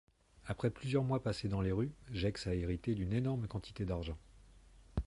Après 0.47 0.71
plusieurs 0.71 1.03
mois 1.03 1.21
passés 1.21 1.47
dans 1.47 1.61
les 1.61 1.71
rues, 1.71 1.91
Gex 2.11 2.47
a 2.47 2.55
hérité 2.55 2.95
d'une 2.95 3.13
énorme 3.13 3.45
quantité 3.47 3.85
d'argent. 3.85 4.17